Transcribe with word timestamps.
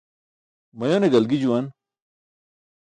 Mayone 0.79 1.11
galgi 1.13 1.37
juwan. 1.41 1.65